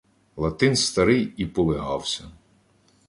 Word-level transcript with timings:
Латин 0.37 0.75
старий 0.75 1.33
і 1.37 1.45
полигався 1.45 2.29